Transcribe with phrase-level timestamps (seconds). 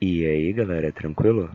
[0.00, 1.50] E aí galera, tranquilo?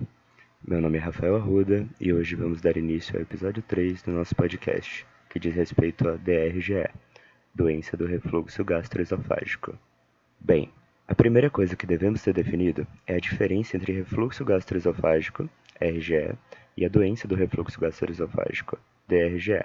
[0.67, 4.35] Meu nome é Rafael Arruda e hoje vamos dar início ao episódio 3 do nosso
[4.35, 6.89] podcast, que diz respeito a DRGE,
[7.55, 9.79] doença do refluxo gastroesofágico.
[10.41, 10.69] Bem,
[11.07, 15.49] a primeira coisa que devemos ter definido é a diferença entre refluxo gastroesofágico,
[15.79, 16.37] RGE,
[16.75, 19.63] e a doença do refluxo gastroesofágico, DRGE.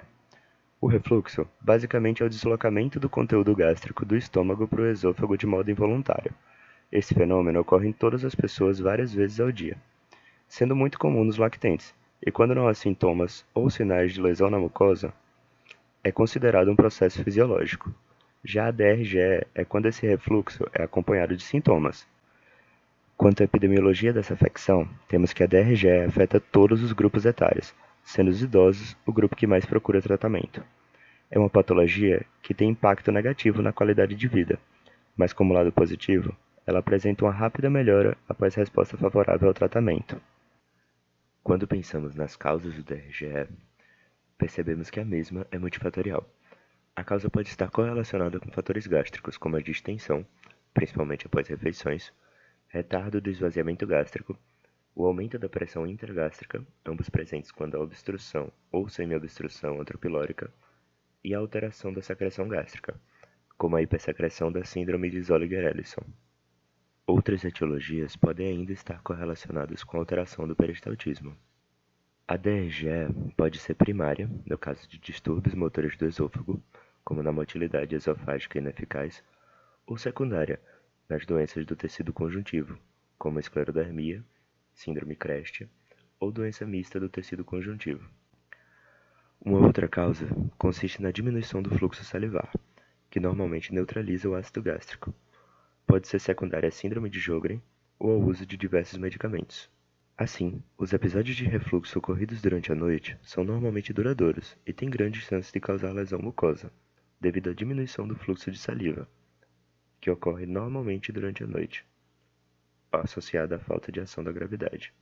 [0.79, 5.45] O refluxo, basicamente, é o deslocamento do conteúdo gástrico do estômago para o esôfago de
[5.45, 6.33] modo involuntário.
[6.91, 9.77] Esse fenômeno ocorre em todas as pessoas várias vezes ao dia,
[10.47, 11.93] sendo muito comum nos lactentes,
[12.25, 15.13] e quando não há sintomas ou sinais de lesão na mucosa,
[16.03, 17.93] é considerado um processo fisiológico.
[18.43, 22.07] Já a DRGE é quando esse refluxo é acompanhado de sintomas.
[23.15, 28.29] Quanto à epidemiologia dessa afecção, temos que a DRGE afeta todos os grupos etários, sendo
[28.29, 30.63] os idosos o grupo que mais procura tratamento.
[31.29, 34.57] É uma patologia que tem impacto negativo na qualidade de vida,
[35.15, 36.35] mas como lado positivo,
[36.69, 40.21] ela apresenta uma rápida melhora após resposta favorável ao tratamento.
[41.41, 43.49] Quando pensamos nas causas do DRGE,
[44.37, 46.23] percebemos que a mesma é multifatorial.
[46.95, 50.23] A causa pode estar correlacionada com fatores gástricos, como a distensão,
[50.71, 52.13] principalmente após refeições,
[52.67, 54.37] retardo do esvaziamento gástrico,
[54.93, 60.53] o aumento da pressão intragástrica, ambos presentes quando há obstrução ou semi-obstrução antropilórica,
[61.23, 62.93] e a alteração da secreção gástrica,
[63.57, 66.03] como a hipersecreção da síndrome de Zolliger-Ellison.
[67.09, 71.35] Outras etiologias podem ainda estar correlacionadas com alteração do peristaltismo.
[72.27, 72.87] A DRGE
[73.35, 76.61] pode ser primária, no caso de distúrbios motores do esôfago,
[77.03, 79.23] como na motilidade esofágica ineficaz,
[79.87, 80.61] ou secundária,
[81.09, 82.77] nas doenças do tecido conjuntivo,
[83.17, 84.23] como a esclerodermia
[84.71, 85.67] síndrome Crest
[86.19, 88.07] ou doença mista do tecido conjuntivo.
[89.43, 90.27] Uma outra causa
[90.59, 92.53] consiste na diminuição do fluxo salivar,
[93.09, 95.11] que normalmente neutraliza o ácido gástrico.
[95.89, 97.59] Pode ser secundária à síndrome de Jogren
[97.97, 99.67] ou ao uso de diversos medicamentos.
[100.15, 105.23] Assim, os episódios de refluxo ocorridos durante a noite são normalmente duradouros e têm grandes
[105.23, 106.71] chances de causar lesão mucosa,
[107.19, 109.09] devido à diminuição do fluxo de saliva,
[109.99, 111.83] que ocorre normalmente durante a noite
[112.91, 114.93] associada à falta de ação da gravidade.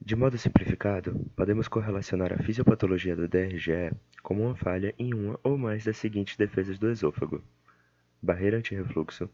[0.00, 5.58] De modo simplificado, podemos correlacionar a fisiopatologia da DRGE como uma falha em uma ou
[5.58, 7.44] mais das seguintes defesas do esôfago:
[8.22, 9.28] barreira antirrefluxo,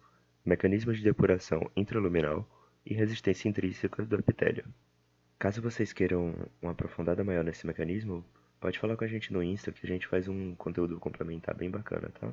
[0.45, 2.47] mecanismos de depuração intraluminal
[2.85, 4.65] e resistência intrínseca do epitélio.
[5.39, 8.25] Caso vocês queiram uma aprofundada maior nesse mecanismo,
[8.61, 11.71] pode falar com a gente no Insta que a gente faz um conteúdo complementar bem
[11.71, 12.33] bacana, tá?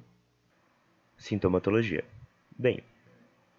[1.17, 2.03] Sintomatologia.
[2.57, 2.83] Bem,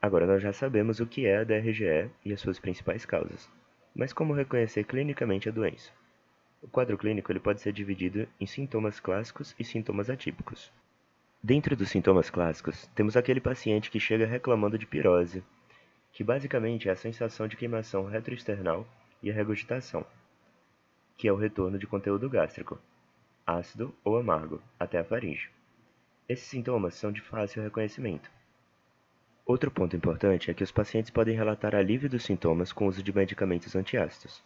[0.02, 3.50] Agora nós já sabemos o que é a DRGE e as suas principais causas.
[3.94, 5.90] Mas como reconhecer clinicamente a doença?
[6.62, 10.72] O quadro clínico ele pode ser dividido em sintomas clássicos e sintomas atípicos.
[11.42, 15.42] Dentro dos sintomas clássicos, temos aquele paciente que chega reclamando de pirose,
[16.12, 18.86] que basicamente é a sensação de queimação retroesternal
[19.22, 20.04] e a regurgitação,
[21.16, 22.78] que é o retorno de conteúdo gástrico,
[23.46, 25.50] ácido ou amargo, até a faringe.
[26.28, 28.30] Esses sintomas são de fácil reconhecimento
[29.50, 33.02] Outro ponto importante é que os pacientes podem relatar alívio dos sintomas com o uso
[33.02, 34.40] de medicamentos antiácidos.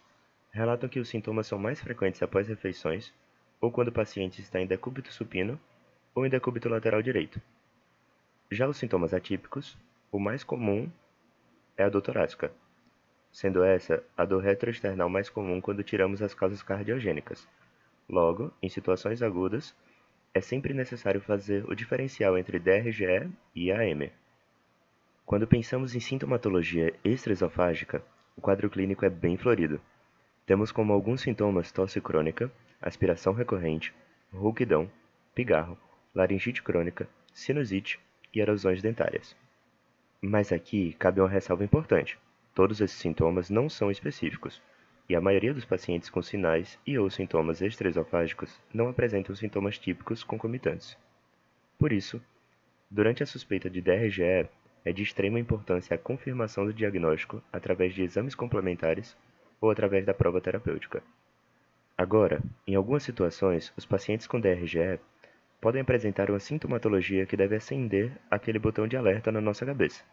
[0.51, 3.13] Relatam que os sintomas são mais frequentes após refeições
[3.61, 5.61] ou quando o paciente está em decúbito supino
[6.15, 7.41] ou em decúbito lateral direito.
[8.51, 9.77] Já os sintomas atípicos,
[10.13, 10.91] o mais comum
[11.77, 12.53] é a dor torácica,
[13.33, 17.49] sendo essa a dor retroesternal mais comum quando tiramos as causas cardiogênicas.
[18.09, 19.75] Logo, em situações agudas,
[20.33, 24.13] é sempre necessário fazer o diferencial entre DRGE e AM.
[25.25, 28.05] Quando pensamos em sintomatologia extraesofágica,
[28.37, 29.81] o quadro clínico é bem florido.
[30.45, 33.95] Temos como alguns sintomas tosse crônica, aspiração recorrente,
[34.33, 34.91] rouquidão,
[35.35, 35.79] pigarro,
[36.15, 37.99] laringite crônica, sinusite
[38.33, 39.37] e erosões dentárias.
[40.23, 42.19] Mas aqui cabe uma ressalva importante.
[42.55, 44.63] Todos esses sintomas não são específicos,
[45.09, 50.23] e a maioria dos pacientes com sinais e ou sintomas extraesofágicos não apresentam sintomas típicos
[50.23, 50.97] concomitantes.
[51.79, 52.23] Por isso,
[52.91, 54.49] durante a suspeita de DRGE,
[54.85, 59.17] é de extrema importância a confirmação do diagnóstico através de exames complementares
[59.61, 61.03] ou através da prova terapêutica.
[61.97, 65.01] Agora, em algumas situações, os pacientes com DRGE
[65.65, 70.05] podem apresentar uma sintomatologia que deve acender aquele botão de alerta na nossa cabeça,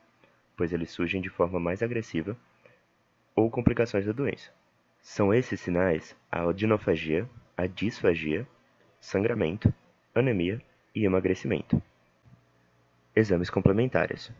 [0.56, 2.38] pois eles surgem de forma mais agressiva
[3.36, 4.50] ou complicações da doença.
[5.02, 7.28] São esses sinais a odinofagia,
[7.58, 8.48] a disfagia,
[9.02, 9.74] sangramento,
[10.16, 10.62] anemia
[10.96, 11.84] e emagrecimento.
[13.14, 14.32] Exames complementares.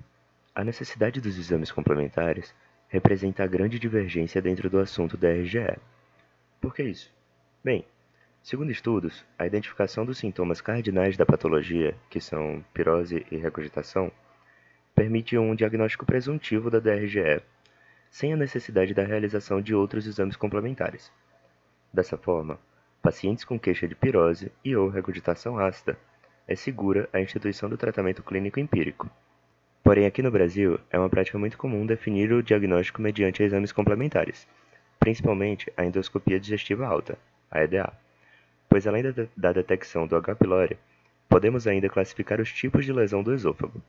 [0.56, 2.56] A necessidade dos exames complementares
[2.88, 5.78] representa a grande divergência dentro do assunto da RGE.
[6.62, 7.12] Por que isso?
[7.62, 7.84] Bem,
[8.42, 14.12] segundo estudos, a identificação dos sintomas cardinais da patologia, que são pirose e regurgitação,
[14.96, 17.42] permite um diagnóstico presuntivo da DRGE,
[18.10, 21.12] sem a necessidade da realização de outros exames complementares.
[21.94, 22.60] Dessa forma,
[23.02, 25.98] pacientes com queixa de pirose e ou regurgitação ácida
[26.48, 29.10] é segura a instituição do tratamento clínico empírico.
[29.84, 34.48] Porém, aqui no Brasil, é uma prática muito comum definir o diagnóstico mediante exames complementares,
[35.00, 37.18] principalmente a endoscopia digestiva alta,
[37.50, 37.92] a EDA,
[38.72, 40.34] pois além da, da detecção do H.
[40.34, 40.78] pylori,
[41.28, 43.84] podemos ainda classificar os tipos de lesão do esôfago.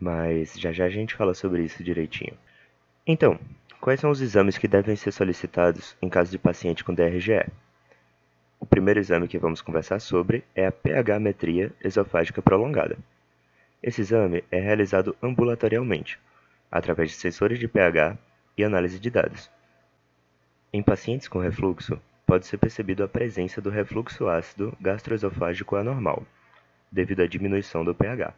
[0.00, 2.38] Mas já já a gente fala sobre isso direitinho.
[3.04, 3.36] Então,
[3.80, 7.50] quais são os exames que devem ser solicitados em caso de paciente com DRGE?
[8.60, 12.96] O primeiro exame que vamos conversar sobre é a pH-metria esofágica prolongada.
[13.82, 16.16] Esse exame é realizado ambulatorialmente,
[16.70, 18.16] através de sensores de pH
[18.56, 19.50] e análise de dados.
[20.72, 26.26] Em pacientes com refluxo, pode ser percebido a presença do refluxo ácido gastroesofágico anormal,
[26.90, 28.34] devido à diminuição do pH.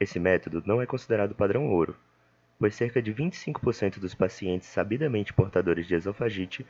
[0.00, 1.94] Esse método não é considerado padrão ouro,
[2.58, 6.66] pois cerca de 25% dos pacientes sabidamente portadores de esofagite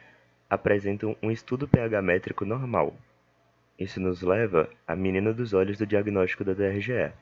[0.48, 2.92] apresentam um estudo pH métrico normal.
[3.78, 7.12] Isso nos leva à menina dos olhos do diagnóstico da DRGE,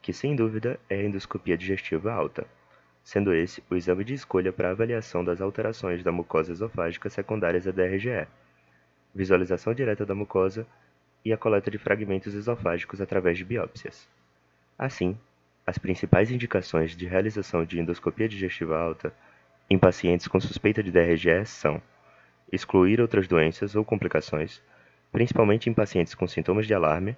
[0.00, 2.46] que sem dúvida é a endoscopia digestiva alta
[3.04, 7.70] sendo esse o exame de escolha para avaliação das alterações da mucosa esofágica secundárias à
[7.70, 8.26] DRGE,
[9.14, 10.66] visualização direta da mucosa
[11.22, 14.08] e a coleta de fragmentos esofágicos através de biópsias.
[14.78, 15.16] Assim,
[15.66, 19.12] as principais indicações de realização de endoscopia digestiva alta
[19.68, 21.80] em pacientes com suspeita de DRGE são
[22.50, 24.62] excluir outras doenças ou complicações,
[25.12, 27.16] principalmente em pacientes com sintomas de alarme,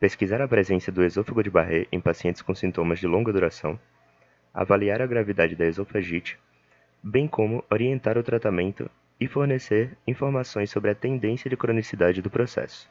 [0.00, 3.78] pesquisar a presença do esôfago de Barré em pacientes com sintomas de longa duração,
[4.52, 6.38] avaliar a gravidade da esofagite,
[7.02, 12.90] bem como orientar o tratamento e fornecer informações sobre a tendência de cronicidade do processo.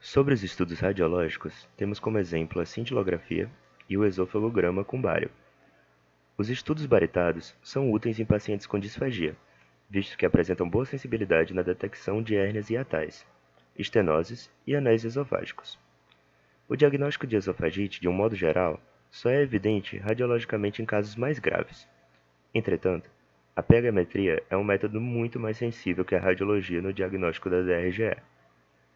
[0.00, 3.50] Sobre os estudos radiológicos, temos como exemplo a cintilografia
[3.88, 5.30] e o esofagograma com bário.
[6.36, 9.34] Os estudos baritados são úteis em pacientes com disfagia,
[9.90, 13.26] visto que apresentam boa sensibilidade na detecção de hérnias hiatais,
[13.76, 15.78] estenoses e anéis esofágicos.
[16.68, 21.38] O diagnóstico de esofagite, de um modo geral, só é evidente radiologicamente em casos mais
[21.38, 21.88] graves.
[22.54, 23.10] Entretanto,
[23.54, 28.16] a pH-metria é um método muito mais sensível que a radiologia no diagnóstico da DRGE.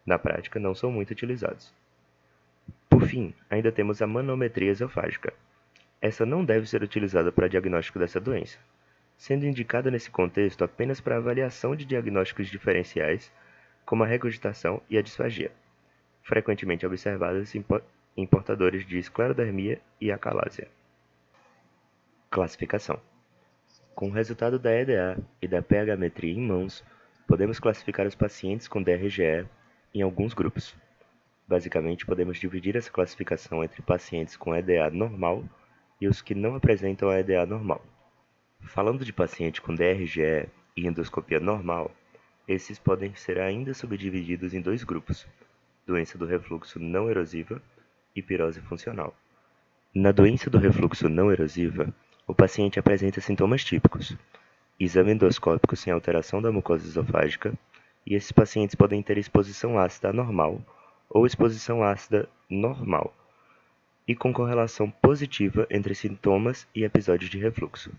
[0.05, 1.73] Na prática, não são muito utilizados.
[2.89, 5.33] Por fim, ainda temos a manometria esofágica.
[6.01, 8.57] Essa não deve ser utilizada para diagnóstico dessa doença,
[9.17, 13.31] sendo indicada nesse contexto apenas para avaliação de diagnósticos diferenciais,
[13.85, 15.51] como a regurgitação e a disfagia,
[16.21, 17.61] frequentemente observadas em
[18.15, 20.67] em portadores de esclerodermia e acalásia.
[22.29, 22.99] Classificação:
[23.95, 26.83] Com o resultado da EDA e da pH-metria em mãos,
[27.27, 29.47] podemos classificar os pacientes com DRGE
[29.93, 30.75] em alguns grupos.
[31.47, 35.43] Basicamente, podemos dividir essa classificação entre pacientes com EDA normal
[35.99, 37.83] e os que não apresentam a EDA normal.
[38.61, 41.91] Falando de paciente com DRGE e endoscopia normal,
[42.47, 45.27] esses podem ser ainda subdivididos em dois grupos:
[45.85, 47.61] doença do refluxo não erosiva
[48.15, 49.15] e pirose funcional.
[49.93, 51.93] Na doença do refluxo não erosiva,
[52.27, 54.17] o paciente apresenta sintomas típicos:
[54.79, 57.53] exame endoscópico sem alteração da mucosa esofágica,
[58.05, 60.61] e esses pacientes podem ter exposição ácida anormal
[61.09, 63.13] ou exposição ácida normal,
[64.07, 67.91] e com correlação positiva entre sintomas e episódios de refluxo.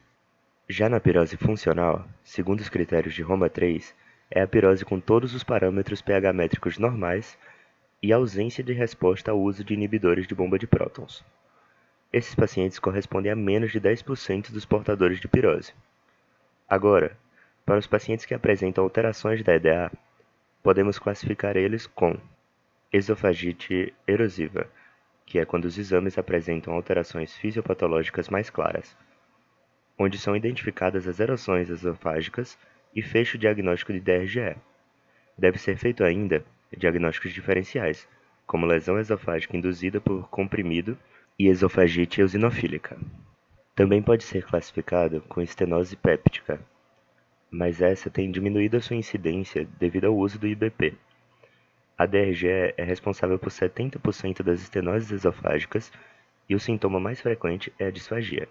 [0.68, 3.94] Já na pirose funcional, segundo os critérios de Roma 3,
[4.30, 7.38] é a pirose com todos os parâmetros pH métricos normais
[8.04, 11.24] e ausência de resposta ao uso de inibidores de bomba de prótons.
[12.12, 15.72] Esses pacientes correspondem a menos de 10% dos portadores de pirose.
[16.68, 17.16] Agora,
[17.64, 19.90] para os pacientes que apresentam alterações da EDA,
[20.62, 22.18] podemos classificar eles com
[22.92, 24.68] esofagite erosiva,
[25.24, 28.94] que é quando os exames apresentam alterações fisiopatológicas mais claras,
[29.98, 32.58] onde são identificadas as erosões esofágicas
[32.94, 34.56] e fecho diagnóstico de DRGE.
[35.38, 36.44] Deve ser feito ainda
[36.76, 38.08] diagnósticos diferenciais,
[38.46, 40.96] como lesão esofágica induzida por comprimido
[41.38, 42.96] e esofagite eosinofílica.
[43.74, 46.60] Também pode ser classificado com estenose péptica,
[47.50, 50.94] mas essa tem diminuído a sua incidência devido ao uso do IBP.
[51.96, 55.92] A DRGE é responsável por 70% das estenoses esofágicas
[56.48, 58.48] e o sintoma mais frequente é a disfagia.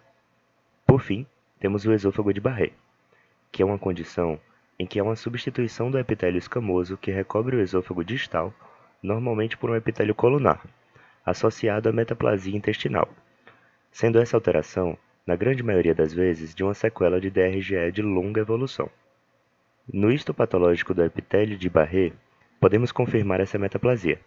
[0.86, 1.25] Por fim,
[1.60, 2.72] temos o esôfago de Barré,
[3.51, 4.39] que é uma condição
[4.84, 8.54] em que há uma substituição do epitélio escamoso que recobre o esôfago distal,
[9.02, 10.62] normalmente por um epitélio colunar,
[11.25, 13.08] associado à metaplasia intestinal,
[13.94, 18.42] sendo essa alteração, na grande maioria das vezes, de uma sequela de DRGE de longa
[18.42, 18.90] evolução.
[19.92, 22.12] No histopatológico do epitélio de Barré,
[22.60, 24.20] podemos confirmar essa metaplasia.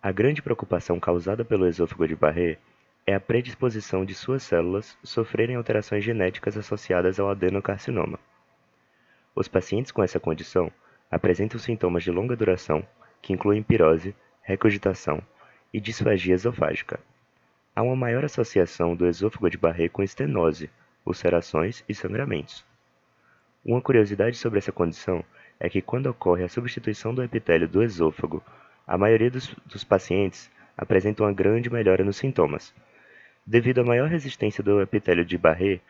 [0.00, 2.58] A grande preocupação causada pelo esôfago de Barré
[3.04, 8.20] é a predisposição de suas células sofrerem alterações genéticas associadas ao adenocarcinoma.
[9.34, 10.70] Os pacientes com essa condição
[11.10, 12.86] apresentam sintomas de longa duração,
[13.20, 15.20] que incluem pirose, recogitação
[15.72, 17.00] e disfagia esofágica.
[17.74, 20.70] Há uma maior associação do esôfago de Barré com estenose,
[21.04, 22.64] ulcerações e sangramentos.
[23.64, 25.24] Uma curiosidade sobre essa condição
[25.58, 28.42] é que quando ocorre a substituição do epitélio do esôfago,
[28.86, 32.74] a maioria dos, dos pacientes apresenta uma grande melhora nos sintomas,
[33.46, 35.80] devido à maior resistência do epitélio de Barré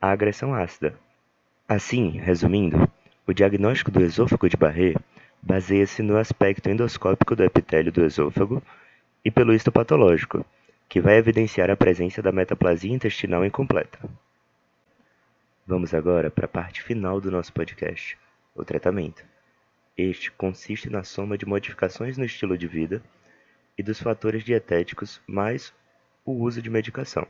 [0.00, 0.94] à agressão ácida.
[1.66, 2.76] Assim, resumindo,
[3.26, 4.94] o diagnóstico do esôfago de Barré
[5.40, 8.62] baseia-se no aspecto endoscópico do epitélio do esôfago
[9.24, 10.44] e pelo histopatológico,
[10.90, 13.98] que vai evidenciar a presença da metaplasia intestinal incompleta.
[15.66, 18.18] Vamos agora para a parte final do nosso podcast,
[18.54, 19.24] o tratamento.
[19.96, 23.02] Este consiste na soma de modificações no estilo de vida
[23.78, 25.72] e dos fatores dietéticos mais
[26.26, 27.26] o uso de medicação.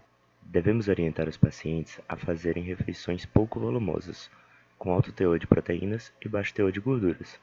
[0.46, 4.30] Devemos orientar os pacientes a fazerem refeições pouco volumosas,
[4.78, 7.40] com alto teor de proteínas e baixo teor de gorduras.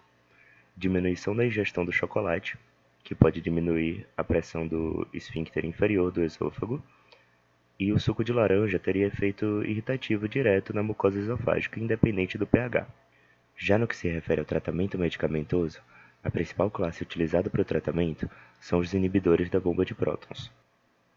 [0.77, 2.57] Diminuição da ingestão do chocolate,
[3.03, 6.81] que pode diminuir a pressão do esfíncter inferior do esôfago,
[7.79, 12.87] e o suco de laranja teria efeito irritativo direto na mucosa esofágica, independente do pH.
[13.57, 15.81] Já no que se refere ao tratamento medicamentoso,
[16.23, 18.29] a principal classe utilizada para o tratamento
[18.59, 20.51] são os inibidores da bomba de prótons.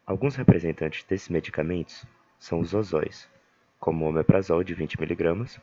[0.07, 2.05] Alguns representantes desses medicamentos
[2.39, 3.27] são os ozóis,
[3.81, 5.59] como o omeprazol de 20 mg,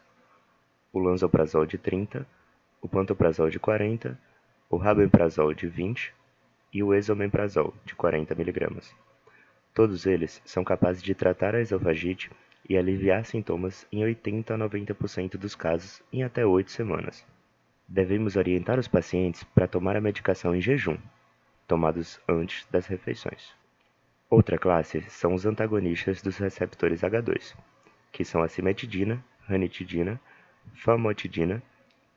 [0.91, 2.27] o lansoprazol de 30,
[2.81, 4.19] o pantoprazol de 40,
[4.67, 6.11] o rabeprazol de 20
[6.73, 8.81] e o esomeprazol de 40 mg.
[9.75, 12.31] Todos eles são capazes de tratar a esofagite
[12.67, 17.23] e aliviar sintomas em 80 a 90% dos casos em até 8 semanas.
[17.87, 20.97] Devemos orientar os pacientes para tomar a medicação em jejum,
[21.67, 23.60] tomados antes das refeições.
[24.31, 27.53] Outra classe são os antagonistas dos receptores H2,
[28.13, 30.17] que são a cimetidina, ranitidina,
[30.73, 31.61] famotidina,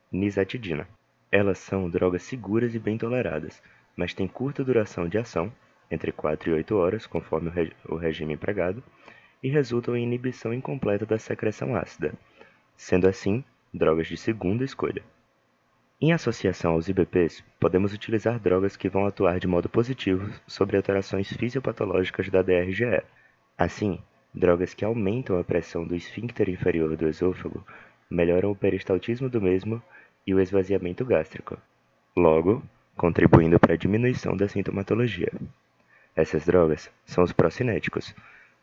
[0.09, 0.87] nisatidina.
[1.29, 3.61] Elas são drogas seguras e bem toleradas,
[3.97, 5.51] mas têm curta duração de ação,
[5.91, 8.81] entre 4 e 8 horas, conforme o, reg o regime empregado,
[9.43, 12.13] e resultam em inibição incompleta da secreção ácida,
[12.77, 13.43] sendo assim
[13.73, 15.03] drogas de segunda escolha.
[16.01, 21.31] Em associação aos IBPs, podemos utilizar drogas que vão atuar de modo positivo sobre alterações
[21.31, 23.01] fisiopatológicas da DRGE.
[23.57, 23.97] Assim,
[24.33, 27.65] drogas que aumentam a pressão do esfíncter inferior do esôfago
[28.09, 29.81] melhoram o peristaltismo do mesmo
[30.27, 31.57] e o esvaziamento gástrico,
[32.13, 32.61] logo
[32.97, 35.31] contribuindo para a diminuição da sintomatologia.
[36.13, 38.13] Essas drogas são os procinéticos,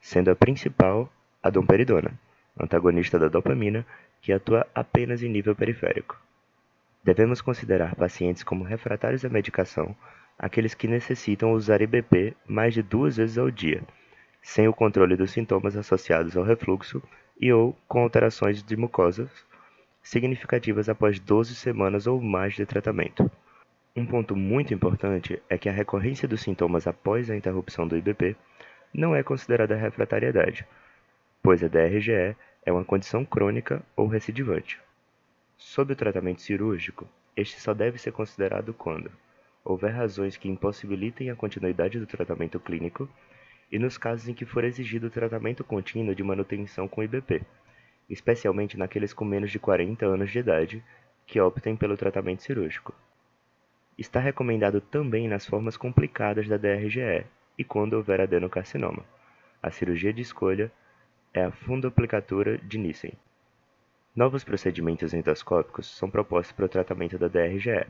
[0.03, 1.11] sendo a principal
[1.43, 2.13] a domperidona,
[2.61, 3.87] antagonista da dopamina
[4.21, 6.21] que atua apenas em nível periférico.
[7.05, 9.97] Devemos considerar pacientes como refratários à medicação
[10.39, 13.83] aqueles que necessitam usar IBP mais de duas vezes ao dia,
[14.41, 17.03] sem o controle dos sintomas associados ao refluxo
[17.41, 19.29] e ou com alterações de mucosas
[20.03, 23.31] significativas após 12 semanas ou mais de tratamento.
[23.97, 28.37] Um ponto muito importante é que a recorrência dos sintomas após a interrupção do IBP
[28.95, 30.67] não é considerada refratariedade,
[31.43, 34.81] pois a DRGE é uma condição crônica ou recidivante.
[35.65, 39.11] Sob o tratamento cirúrgico, este só deve ser considerado quando
[39.65, 43.09] houver razões que impossibilitem a continuidade do tratamento clínico
[43.71, 47.41] e nos casos em que for exigido tratamento contínuo de manutenção com IBP,
[48.11, 50.85] especialmente naqueles com menos de 40 anos de idade
[51.27, 52.93] que optem pelo tratamento cirúrgico.
[53.97, 57.25] Está recomendado também nas formas complicadas da DRGE
[57.57, 59.07] e quando houver adenocarcinoma.
[59.63, 60.71] A cirurgia de escolha
[61.33, 63.13] é a fundoplicatura de Nissen.
[64.15, 67.87] Novos procedimentos endoscópicos são propostos para o tratamento da DRGE,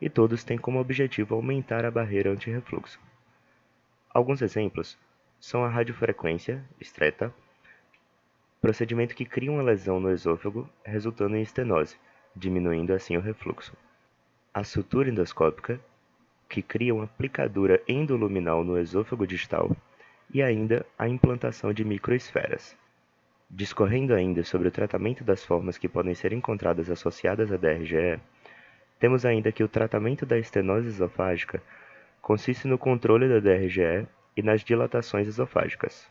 [0.00, 2.98] e todos têm como objetivo aumentar a barreira anti-refluxo.
[4.08, 4.96] Alguns exemplos
[5.38, 7.34] são a radiofrequência, estreta,
[8.62, 11.96] procedimento que cria uma lesão no esôfago, resultando em estenose,
[12.34, 13.76] diminuindo assim o refluxo.
[14.54, 15.78] A sutura endoscópica,
[16.48, 19.76] que cria uma aplicadura endoluminal no esôfago distal,
[20.32, 22.74] e ainda a implantação de microesferas.
[23.50, 28.20] Discorrendo ainda sobre o tratamento das formas que podem ser encontradas associadas à DRGE,
[29.00, 31.62] temos ainda que o tratamento da estenose esofágica
[32.20, 36.06] consiste no controle da DRGE e nas dilatações esofágicas.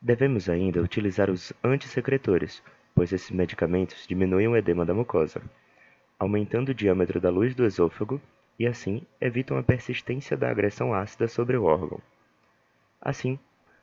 [0.00, 2.62] Devemos ainda utilizar os antissecretores,
[2.94, 5.42] pois esses medicamentos diminuem o edema da mucosa,
[6.16, 8.20] aumentando o diâmetro da luz do esôfago
[8.56, 12.00] e assim evitam a persistência da agressão ácida sobre o órgão.
[13.00, 13.36] Assim,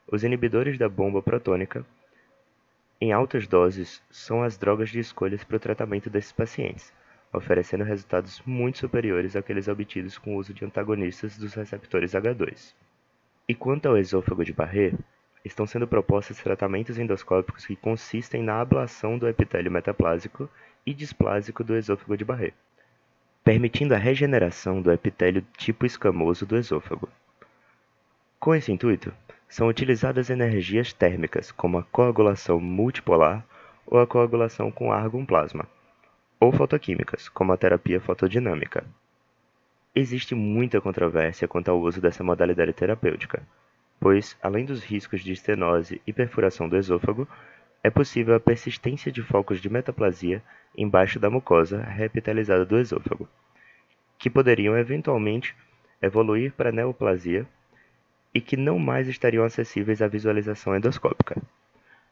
[0.07, 1.85] os inibidores da bomba protônica
[3.01, 6.91] em altas doses são as drogas de escolha para o tratamento desses pacientes,
[7.31, 12.73] oferecendo resultados muito superiores àqueles obtidos com o uso de antagonistas dos receptores H2.
[13.47, 14.93] E quanto ao esôfago de Barré,
[15.45, 20.49] estão sendo propostos tratamentos endoscópicos que consistem na ablação do epitélio metaplásico
[20.85, 22.51] e displásico do esôfago de Barré,
[23.43, 27.07] permitindo a regeneração do epitélio tipo escamoso do esôfago.
[28.39, 29.13] Com esse intuito,
[29.49, 33.43] são utilizadas energias térmicas, como a coagulação multipolar
[33.85, 35.67] ou a coagulação com argon plasma,
[36.39, 38.85] ou fotoquímicas, como a terapia fotodinâmica.
[39.95, 43.41] Existe muita controvérsia quanto ao uso dessa modalidade terapêutica,
[43.99, 47.27] pois, além dos riscos de estenose e perfuração do esôfago,
[47.83, 50.43] é possível a persistência de focos de metaplasia
[50.77, 53.27] embaixo da mucosa reepitalizada do esôfago,
[54.19, 55.55] que poderiam eventualmente
[56.01, 57.47] evoluir para neoplasia
[58.33, 61.41] e que não mais estariam acessíveis à visualização endoscópica.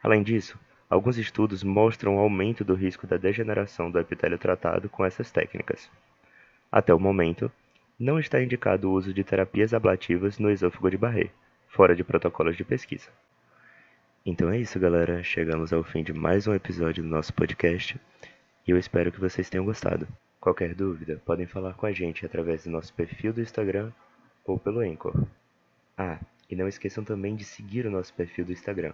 [0.01, 0.57] Além disso,
[0.89, 5.89] alguns estudos mostram o aumento do risco da degeneração do epitélio tratado com essas técnicas.
[6.71, 7.51] Até o momento,
[8.00, 11.29] não está indicado o uso de terapias ablativas no esôfago de Barré,
[11.67, 13.09] fora de protocolos de pesquisa.
[14.25, 15.24] Então é isso, galera.
[15.24, 18.00] Chegamos ao fim de mais um episódio do nosso podcast
[18.67, 20.07] e eu espero que vocês tenham gostado.
[20.39, 23.91] Qualquer dúvida, podem falar com a gente através do nosso perfil do Instagram
[24.45, 25.13] ou pelo Anchor.
[25.97, 28.93] Ah, e não esqueçam também de seguir o nosso perfil do Instagram,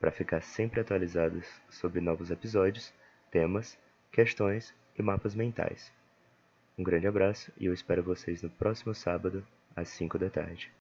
[0.00, 2.92] para ficar sempre atualizados sobre novos episódios,
[3.30, 3.78] temas,
[4.10, 5.92] questões e mapas mentais.
[6.78, 10.72] Um grande abraço e eu espero vocês no próximo sábado, às 5 da tarde.